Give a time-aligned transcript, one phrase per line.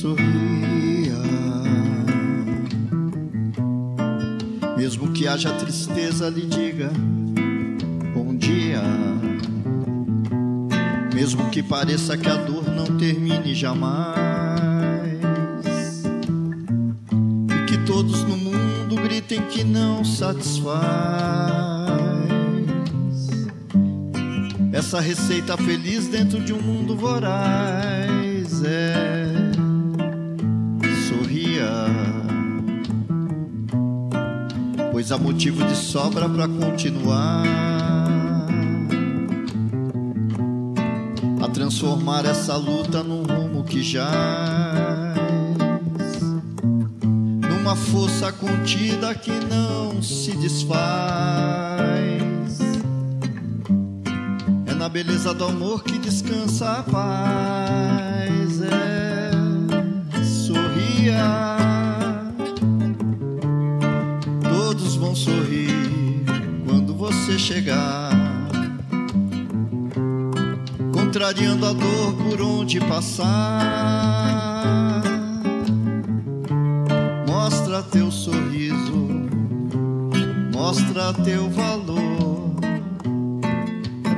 [0.00, 1.18] sorria.
[4.76, 6.90] Mesmo que haja tristeza, lhe diga
[8.14, 8.82] bom dia.
[11.14, 14.00] Mesmo que pareça que a dor não termine jamais.
[17.50, 20.80] E que todos no mundo gritem que não satisfaz.
[24.72, 28.62] Essa receita feliz dentro de um mundo voraz.
[28.64, 29.49] É
[35.00, 37.46] pois há motivo de sobra para continuar
[41.40, 45.16] a transformar essa luta num rumo que jaz
[47.48, 51.00] numa força contida que não se desfaz
[54.76, 58.62] na beleza do amor que descansa a paz.
[58.62, 58.99] É,
[67.40, 68.12] chegar,
[70.92, 73.32] contrariando a dor por onde passar.
[77.26, 79.08] Mostra teu sorriso,
[80.52, 82.54] mostra teu valor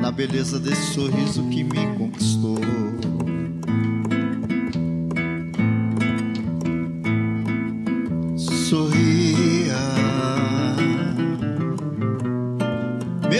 [0.00, 2.58] na beleza desse sorriso que me conquistou.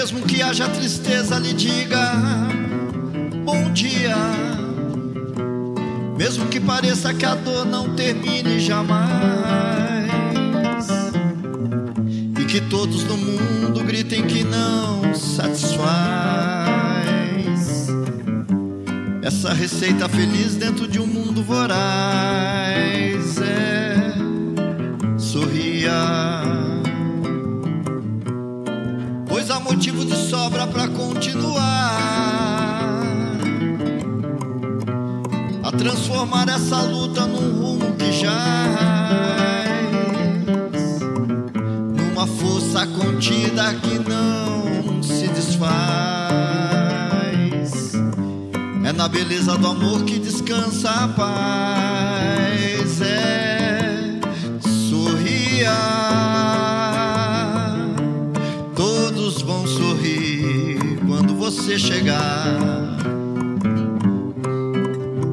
[0.02, 2.12] Mesmo que haja tristeza, lhe diga
[3.44, 4.16] bom dia.
[6.18, 8.90] Mesmo que pareça que a dor não termine jamais,
[12.36, 15.86] e que todos no mundo gritem que não satisfaz.
[19.22, 24.14] Essa receita feliz dentro de um mundo voraz é
[25.16, 25.92] sorria,
[30.32, 31.98] sobra para continuar
[35.62, 38.30] a transformar essa luta num rumo que jaz
[41.94, 45.82] numa força contida que não se desfaz.
[48.86, 52.11] É na beleza do amor que descansa a paz.
[61.52, 62.96] Você chegar,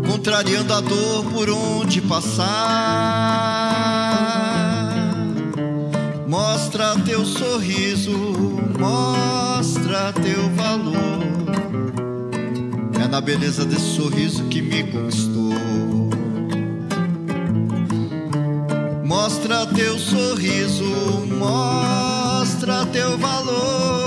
[0.05, 2.49] contrariando a dor por onde passar.
[6.27, 8.11] Mostra teu sorriso,
[8.77, 11.19] mostra teu valor
[13.01, 15.53] é na beleza desse sorriso que me conquistou.
[19.05, 20.83] Mostra teu sorriso,
[21.39, 23.98] mostra teu valor.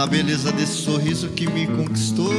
[0.00, 2.32] Na beleza desse sorriso que me conquistou.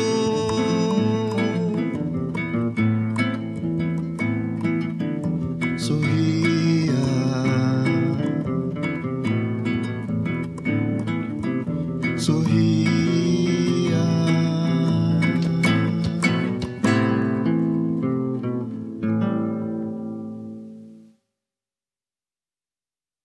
[5.77, 6.91] Sorria.
[12.17, 12.80] Sorria.